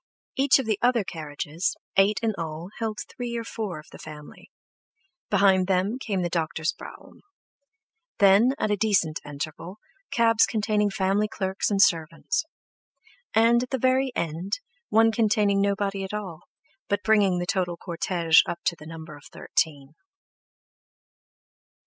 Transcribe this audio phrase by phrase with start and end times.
[0.35, 4.49] Each of the other carriages, eight in all, held three or four of the family;
[5.29, 7.21] behind them came the doctor's brougham;
[8.17, 9.77] then, at a decent interval,
[10.09, 12.45] cabs containing family clerks and servants;
[13.35, 14.53] and at the very end,
[14.89, 16.45] one containing nobody at all,
[16.89, 19.93] but bringing the total cortege up to the number of thirteen.